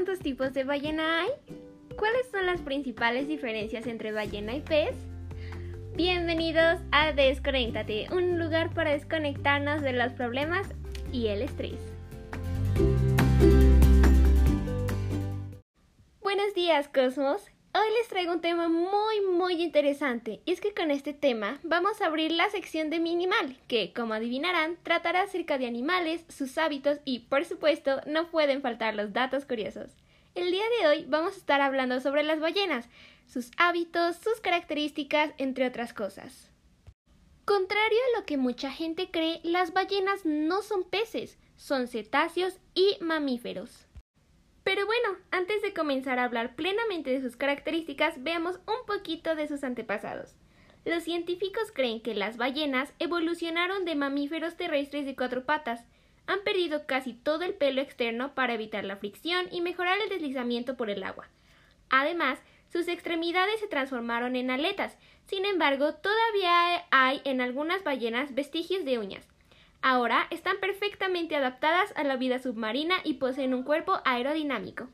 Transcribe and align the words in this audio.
cuántos 0.00 0.20
tipos 0.20 0.54
de 0.54 0.64
ballena 0.64 1.20
hay? 1.20 1.28
¿Cuáles 1.98 2.26
son 2.30 2.46
las 2.46 2.62
principales 2.62 3.28
diferencias 3.28 3.86
entre 3.86 4.12
ballena 4.12 4.54
y 4.54 4.62
pez? 4.62 4.96
Bienvenidos 5.94 6.80
a 6.90 7.12
Desconéctate, 7.12 8.06
un 8.10 8.38
lugar 8.38 8.72
para 8.72 8.92
desconectarnos 8.92 9.82
de 9.82 9.92
los 9.92 10.14
problemas 10.14 10.66
y 11.12 11.26
el 11.26 11.42
estrés. 11.42 11.78
Buenos 16.22 16.54
días, 16.54 16.88
Cosmos. 16.88 17.50
Hoy 17.80 17.94
les 17.96 18.08
traigo 18.08 18.34
un 18.34 18.42
tema 18.42 18.68
muy 18.68 19.22
muy 19.22 19.62
interesante 19.62 20.42
y 20.44 20.52
es 20.52 20.60
que 20.60 20.74
con 20.74 20.90
este 20.90 21.14
tema 21.14 21.60
vamos 21.62 22.02
a 22.02 22.06
abrir 22.06 22.30
la 22.30 22.50
sección 22.50 22.90
de 22.90 23.00
Minimal, 23.00 23.56
que 23.68 23.94
como 23.94 24.12
adivinarán 24.12 24.76
tratará 24.82 25.22
acerca 25.22 25.56
de 25.56 25.66
animales, 25.66 26.22
sus 26.28 26.58
hábitos 26.58 26.98
y 27.06 27.20
por 27.20 27.46
supuesto 27.46 28.02
no 28.04 28.30
pueden 28.30 28.60
faltar 28.60 28.94
los 28.94 29.14
datos 29.14 29.46
curiosos. 29.46 29.92
El 30.34 30.50
día 30.50 30.64
de 30.78 30.88
hoy 30.88 31.06
vamos 31.08 31.34
a 31.34 31.38
estar 31.38 31.62
hablando 31.62 32.00
sobre 32.00 32.22
las 32.22 32.38
ballenas, 32.38 32.86
sus 33.26 33.50
hábitos, 33.56 34.16
sus 34.16 34.40
características, 34.42 35.30
entre 35.38 35.66
otras 35.66 35.94
cosas. 35.94 36.50
Contrario 37.46 37.98
a 37.98 38.20
lo 38.20 38.26
que 38.26 38.36
mucha 38.36 38.70
gente 38.70 39.10
cree, 39.10 39.40
las 39.42 39.72
ballenas 39.72 40.26
no 40.26 40.60
son 40.60 40.84
peces, 40.84 41.38
son 41.56 41.88
cetáceos 41.88 42.58
y 42.74 42.98
mamíferos. 43.00 43.86
Pero 44.64 44.84
bueno, 44.84 45.16
antes 45.50 45.62
de 45.62 45.74
comenzar 45.74 46.20
a 46.20 46.24
hablar 46.24 46.54
plenamente 46.54 47.10
de 47.10 47.20
sus 47.20 47.36
características, 47.36 48.22
veamos 48.22 48.60
un 48.68 48.86
poquito 48.86 49.34
de 49.34 49.48
sus 49.48 49.64
antepasados. 49.64 50.36
Los 50.84 51.02
científicos 51.02 51.72
creen 51.74 52.00
que 52.00 52.14
las 52.14 52.36
ballenas 52.36 52.92
evolucionaron 53.00 53.84
de 53.84 53.96
mamíferos 53.96 54.56
terrestres 54.56 55.06
de 55.06 55.16
cuatro 55.16 55.46
patas. 55.46 55.84
Han 56.28 56.44
perdido 56.44 56.86
casi 56.86 57.14
todo 57.14 57.42
el 57.42 57.54
pelo 57.54 57.80
externo 57.80 58.32
para 58.32 58.54
evitar 58.54 58.84
la 58.84 58.94
fricción 58.94 59.46
y 59.50 59.60
mejorar 59.60 59.98
el 60.00 60.08
deslizamiento 60.08 60.76
por 60.76 60.88
el 60.88 61.02
agua. 61.02 61.28
Además, 61.88 62.38
sus 62.68 62.86
extremidades 62.86 63.58
se 63.58 63.66
transformaron 63.66 64.36
en 64.36 64.52
aletas. 64.52 64.98
Sin 65.26 65.44
embargo, 65.44 65.94
todavía 65.94 66.86
hay 66.92 67.22
en 67.24 67.40
algunas 67.40 67.82
ballenas 67.82 68.36
vestigios 68.36 68.84
de 68.84 69.00
uñas. 69.00 69.26
Ahora 69.82 70.28
están 70.30 70.60
perfectamente 70.60 71.34
adaptadas 71.34 71.92
a 71.96 72.04
la 72.04 72.16
vida 72.16 72.38
submarina 72.38 72.98
y 73.02 73.14
poseen 73.14 73.52
un 73.52 73.64
cuerpo 73.64 74.00
aerodinámico. 74.04 74.88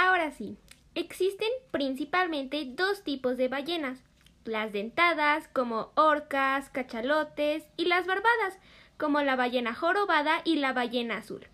Ahora 0.00 0.30
sí, 0.30 0.56
existen 0.94 1.48
principalmente 1.72 2.64
dos 2.68 3.02
tipos 3.02 3.36
de 3.36 3.48
ballenas, 3.48 3.98
las 4.44 4.72
dentadas 4.72 5.48
como 5.48 5.90
orcas, 5.96 6.70
cachalotes 6.70 7.64
y 7.76 7.86
las 7.86 8.06
barbadas 8.06 8.60
como 8.96 9.22
la 9.22 9.34
ballena 9.34 9.74
jorobada 9.74 10.40
y 10.44 10.54
la 10.54 10.72
ballena 10.72 11.16
azul. 11.16 11.48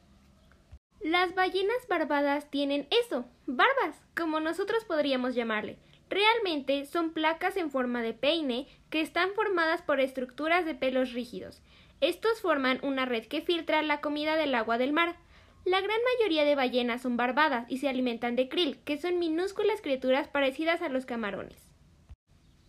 Las 1.00 1.34
ballenas 1.34 1.89
barbadas 1.89 2.50
tienen 2.50 2.87
eso, 2.91 3.25
barbas, 3.47 3.97
como 4.15 4.41
nosotros 4.41 4.84
podríamos 4.84 5.34
llamarle. 5.34 5.78
Realmente 6.11 6.84
son 6.84 7.15
placas 7.15 7.56
en 7.56 7.70
forma 7.70 8.03
de 8.03 8.12
peine 8.12 8.69
que 8.91 9.00
están 9.00 9.31
formadas 9.33 9.81
por 9.81 10.00
estructuras 10.00 10.67
de 10.67 10.75
pelos 10.75 11.15
rígidos 11.15 11.62
estos 12.05 12.42
forman 12.42 12.81
una 12.83 13.06
red 13.06 13.25
que 13.25 13.41
filtra 13.41 13.81
la 13.81 14.03
comida 14.03 14.37
del 14.37 14.55
agua 14.55 14.77
del 14.77 14.92
mar. 14.92 15.17
La 15.65 15.81
gran 15.81 15.98
mayoría 16.19 16.45
de 16.45 16.55
ballenas 16.55 17.03
son 17.03 17.17
barbadas 17.17 17.65
y 17.70 17.79
se 17.79 17.89
alimentan 17.89 18.37
de 18.37 18.48
krill, 18.48 18.79
que 18.84 18.98
son 18.98 19.19
minúsculas 19.19 19.81
criaturas 19.81 20.29
parecidas 20.29 20.83
a 20.83 20.91
los 20.91 21.06
camarones. 21.06 21.56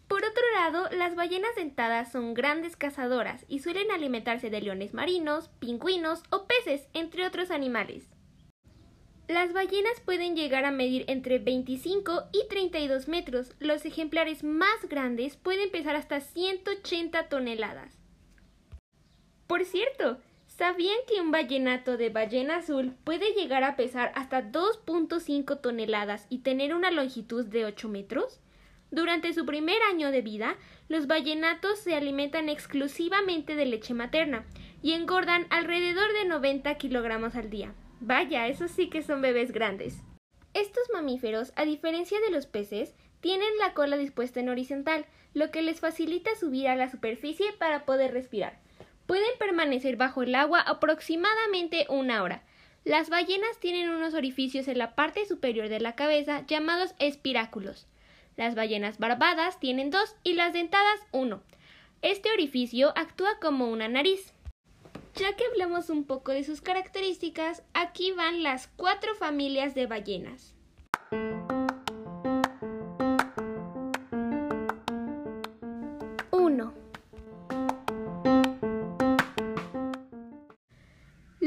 Por 0.07 0.23
otro 0.23 0.43
lado, 0.53 0.87
las 0.91 1.15
ballenas 1.15 1.55
dentadas 1.55 2.11
son 2.11 2.33
grandes 2.33 2.77
cazadoras 2.77 3.43
y 3.49 3.59
suelen 3.59 3.91
alimentarse 3.91 4.49
de 4.49 4.61
leones 4.61 4.93
marinos, 4.93 5.49
pingüinos 5.59 6.23
o 6.29 6.45
peces, 6.45 6.87
entre 6.93 7.25
otros 7.25 7.51
animales. 7.51 8.07
Las 9.27 9.53
ballenas 9.53 9.99
pueden 10.05 10.35
llegar 10.35 10.65
a 10.65 10.71
medir 10.71 11.03
entre 11.07 11.39
25 11.39 12.25
y 12.31 12.47
32 12.47 13.07
metros. 13.07 13.53
Los 13.59 13.83
ejemplares 13.83 14.43
más 14.43 14.87
grandes 14.87 15.35
pueden 15.35 15.71
pesar 15.71 15.95
hasta 15.95 16.21
180 16.21 17.27
toneladas. 17.27 17.97
Por 19.47 19.65
cierto, 19.65 20.19
¿sabían 20.57 20.97
que 21.07 21.19
un 21.21 21.31
ballenato 21.31 21.97
de 21.97 22.09
ballena 22.09 22.57
azul 22.57 22.93
puede 23.03 23.33
llegar 23.33 23.63
a 23.63 23.75
pesar 23.75 24.11
hasta 24.15 24.51
2.5 24.51 25.59
toneladas 25.59 26.27
y 26.29 26.39
tener 26.39 26.73
una 26.73 26.91
longitud 26.91 27.45
de 27.45 27.65
8 27.65 27.89
metros? 27.89 28.39
Durante 28.91 29.33
su 29.33 29.45
primer 29.45 29.81
año 29.83 30.11
de 30.11 30.21
vida, 30.21 30.55
los 30.87 31.07
ballenatos 31.07 31.79
se 31.79 31.95
alimentan 31.95 32.47
exclusivamente 32.47 33.55
de 33.55 33.65
leche 33.65 33.93
materna 33.93 34.45
y 34.81 34.93
engordan 34.93 35.47
alrededor 35.49 36.13
de 36.13 36.25
90 36.25 36.75
kilogramos 36.75 37.35
al 37.35 37.49
día. 37.49 37.73
Vaya, 37.99 38.47
esos 38.47 38.71
sí 38.71 38.89
que 38.89 39.01
son 39.01 39.21
bebés 39.21 39.51
grandes. 39.51 40.01
Estos 40.53 40.83
mamíferos, 40.93 41.51
a 41.57 41.65
diferencia 41.65 42.19
de 42.21 42.29
los 42.29 42.45
peces, 42.45 42.95
tienen 43.19 43.49
la 43.59 43.73
cola 43.73 43.97
dispuesta 43.97 44.39
en 44.39 44.49
horizontal, 44.49 45.05
lo 45.33 45.51
que 45.51 45.61
les 45.61 45.81
facilita 45.81 46.33
subir 46.35 46.69
a 46.69 46.75
la 46.75 46.89
superficie 46.89 47.51
para 47.57 47.83
poder 47.85 48.13
respirar. 48.13 48.64
Pueden 49.05 49.37
permanecer 49.37 49.97
bajo 49.97 50.23
el 50.23 50.35
agua 50.35 50.61
aproximadamente 50.61 51.85
una 51.89 52.23
hora. 52.23 52.43
Las 52.83 53.09
ballenas 53.09 53.59
tienen 53.59 53.89
unos 53.89 54.13
orificios 54.13 54.67
en 54.67 54.77
la 54.77 54.95
parte 54.95 55.25
superior 55.25 55.69
de 55.69 55.79
la 55.79 55.95
cabeza 55.95 56.45
llamados 56.47 56.93
espiráculos. 56.99 57.87
Las 58.35 58.55
ballenas 58.55 58.99
barbadas 58.99 59.59
tienen 59.59 59.91
dos 59.91 60.15
y 60.23 60.33
las 60.33 60.53
dentadas 60.53 60.99
uno. 61.11 61.41
Este 62.01 62.31
orificio 62.31 62.93
actúa 62.95 63.39
como 63.39 63.69
una 63.69 63.87
nariz. 63.87 64.33
Ya 65.15 65.35
que 65.35 65.45
hablamos 65.45 65.89
un 65.89 66.03
poco 66.03 66.31
de 66.31 66.43
sus 66.43 66.61
características, 66.61 67.63
aquí 67.73 68.11
van 68.11 68.43
las 68.43 68.67
cuatro 68.67 69.15
familias 69.15 69.73
de 69.73 69.87
ballenas. 69.87 70.53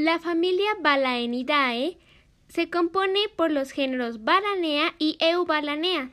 La 0.09 0.17
familia 0.17 0.75
Balaenidae 0.79 1.99
se 2.47 2.67
compone 2.71 3.19
por 3.35 3.51
los 3.51 3.69
géneros 3.69 4.23
Balanea 4.23 4.95
y 4.97 5.17
Eubalanea. 5.19 6.09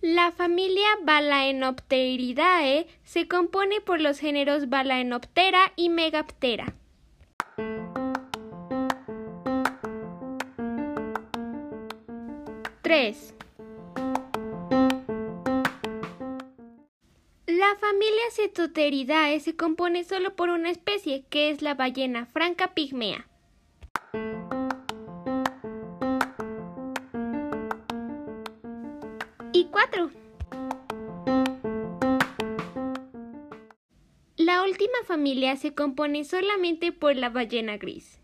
La 0.00 0.32
familia 0.32 0.88
Balaenopteridae 1.04 2.88
se 3.04 3.28
compone 3.28 3.80
por 3.80 4.00
los 4.00 4.18
géneros 4.18 4.68
Balaenoptera 4.68 5.72
y 5.76 5.88
Megaptera. 5.88 6.74
3. 12.82 13.35
Familia 18.56 18.66
Cetoteridae 18.66 19.40
se 19.40 19.54
compone 19.54 20.04
solo 20.04 20.34
por 20.34 20.48
una 20.48 20.70
especie, 20.70 21.24
que 21.28 21.50
es 21.50 21.62
la 21.62 21.74
ballena 21.74 22.26
franca 22.26 22.72
pigmea. 22.74 23.28
Y 29.52 29.66
4. 29.66 30.10
La 34.36 34.62
última 34.62 34.98
familia 35.06 35.56
se 35.56 35.74
compone 35.74 36.24
solamente 36.24 36.92
por 36.92 37.16
la 37.16 37.28
ballena 37.28 37.76
gris. 37.76 38.20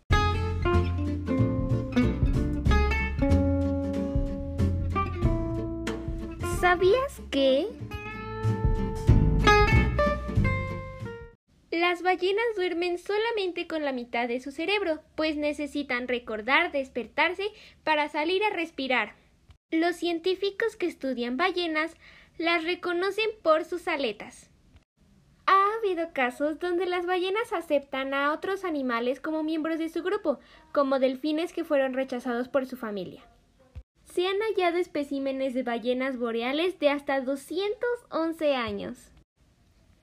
¿Sabías 6.59 7.21
que 7.29 7.67
las 11.83 12.01
ballenas 12.01 12.45
duermen 12.55 12.97
solamente 12.97 13.67
con 13.67 13.83
la 13.83 13.91
mitad 13.91 14.29
de 14.29 14.39
su 14.39 14.51
cerebro, 14.51 15.01
pues 15.15 15.35
necesitan 15.35 16.07
recordar 16.07 16.71
despertarse 16.71 17.43
para 17.83 18.07
salir 18.07 18.41
a 18.45 18.51
respirar? 18.51 19.15
Los 19.69 19.97
científicos 19.97 20.77
que 20.77 20.85
estudian 20.85 21.35
ballenas 21.35 21.97
las 22.37 22.63
reconocen 22.63 23.29
por 23.41 23.65
sus 23.65 23.89
aletas. 23.89 24.49
Ha 25.45 25.73
habido 25.77 26.13
casos 26.13 26.57
donde 26.57 26.85
las 26.85 27.05
ballenas 27.05 27.51
aceptan 27.51 28.13
a 28.13 28.31
otros 28.31 28.63
animales 28.63 29.19
como 29.19 29.43
miembros 29.43 29.77
de 29.77 29.89
su 29.89 30.03
grupo, 30.03 30.39
como 30.71 30.99
delfines 30.99 31.51
que 31.51 31.65
fueron 31.65 31.95
rechazados 31.95 32.47
por 32.47 32.65
su 32.65 32.77
familia 32.77 33.25
se 34.05 34.27
han 34.27 34.37
hallado 34.41 34.77
especímenes 34.77 35.55
de 35.55 35.63
ballenas 35.63 36.19
boreales 36.19 36.77
de 36.77 36.89
hasta 36.89 37.21
211 37.21 38.55
años. 38.55 39.12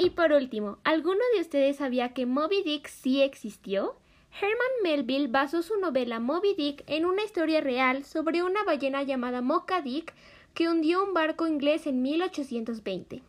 Y 0.02 0.08
por 0.08 0.32
último, 0.32 0.78
¿alguno 0.82 1.20
de 1.34 1.42
ustedes 1.42 1.76
sabía 1.76 2.14
que 2.14 2.24
Moby 2.24 2.62
Dick 2.62 2.88
sí 2.88 3.20
existió? 3.20 3.96
Herman 4.32 4.82
Melville 4.82 5.28
basó 5.28 5.60
su 5.60 5.78
novela 5.78 6.20
Moby 6.20 6.54
Dick 6.54 6.84
en 6.86 7.04
una 7.04 7.22
historia 7.22 7.60
real 7.60 8.06
sobre 8.06 8.42
una 8.42 8.64
ballena 8.64 9.02
llamada 9.02 9.42
Mocha 9.42 9.82
Dick 9.82 10.14
que 10.54 10.70
hundió 10.70 11.04
un 11.04 11.12
barco 11.12 11.46
inglés 11.46 11.86
en 11.86 12.00
1820. 12.00 13.20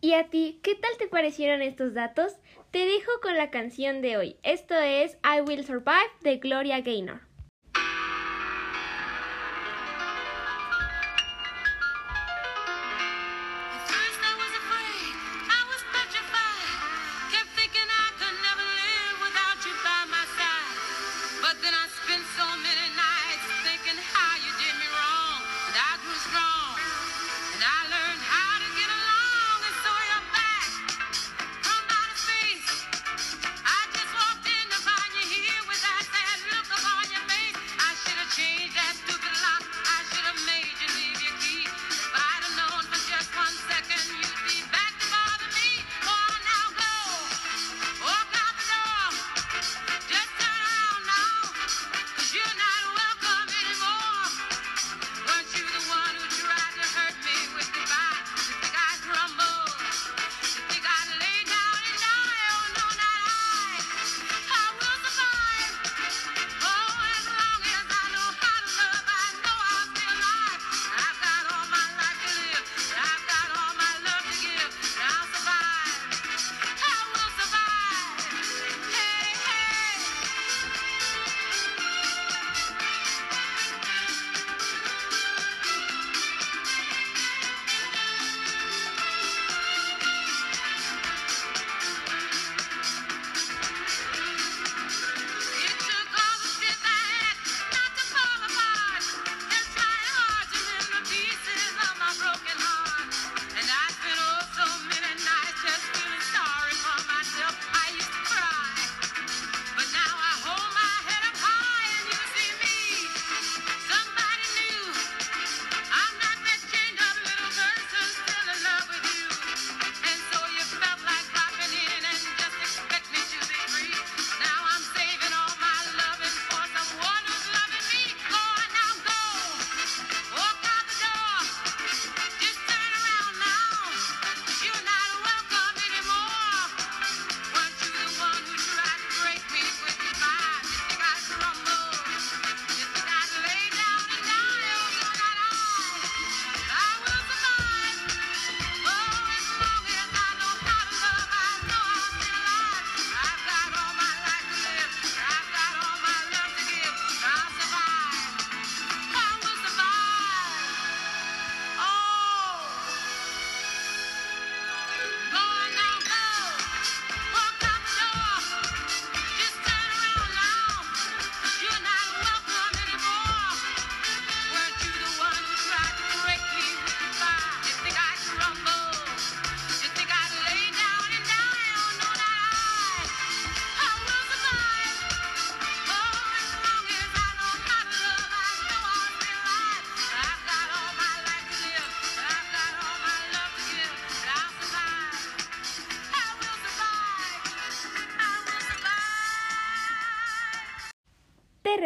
¿Y 0.00 0.14
a 0.14 0.28
ti, 0.28 0.58
qué 0.64 0.74
tal 0.74 0.90
te 0.98 1.06
parecieron 1.06 1.62
estos 1.62 1.94
datos? 1.94 2.32
Te 2.72 2.84
dejo 2.84 3.12
con 3.22 3.36
la 3.36 3.50
canción 3.52 4.02
de 4.02 4.16
hoy. 4.16 4.36
Esto 4.42 4.74
es 4.74 5.18
I 5.22 5.40
Will 5.42 5.64
Survive 5.64 6.10
de 6.22 6.38
Gloria 6.38 6.80
Gaynor. 6.80 7.29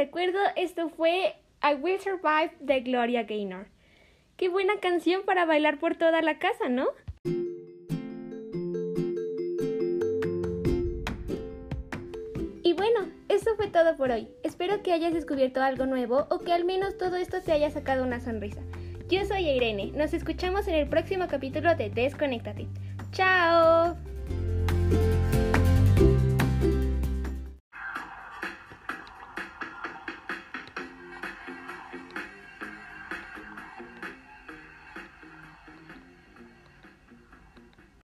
Recuerdo, 0.05 0.39
esto 0.55 0.91
fue 0.91 1.35
I 1.63 1.77
Will 1.81 1.99
Survive 1.99 2.53
de 2.61 2.81
Gloria 2.81 3.23
Gaynor. 3.23 3.69
Qué 4.37 4.51
buena 4.51 4.75
canción 4.79 5.23
para 5.25 5.47
bailar 5.47 5.79
por 5.79 5.97
toda 5.97 6.21
la 6.21 6.39
casa, 6.39 6.69
¿no? 6.69 6.89
Y 12.63 12.73
bueno, 12.75 13.09
eso 13.31 13.57
fue 13.57 13.69
todo 13.69 13.97
por 13.97 14.11
hoy. 14.11 14.29
Espero 14.43 14.83
que 14.83 14.93
hayas 14.93 15.15
descubierto 15.15 15.63
algo 15.63 15.87
nuevo 15.87 16.27
o 16.29 16.41
que 16.41 16.53
al 16.53 16.67
menos 16.67 16.99
todo 16.99 17.17
esto 17.17 17.41
te 17.41 17.53
haya 17.53 17.71
sacado 17.71 18.05
una 18.05 18.21
sonrisa. 18.21 18.61
Yo 19.09 19.25
soy 19.25 19.49
Irene, 19.49 19.93
nos 19.95 20.13
escuchamos 20.13 20.69
en 20.69 20.75
el 20.75 20.89
próximo 20.89 21.29
capítulo 21.29 21.75
de 21.77 21.89
Desconectate. 21.89 22.69
¡Chao! 23.11 23.97